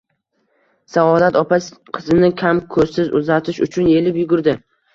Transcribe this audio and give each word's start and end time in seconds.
Saodat 0.93 1.37
opa 1.41 1.59
qizini 1.99 2.31
kam-ko`stsiz 2.41 3.15
uzatish 3.23 3.63
uchun 3.69 3.95
elib 4.01 4.21
yugurdi 4.25 4.61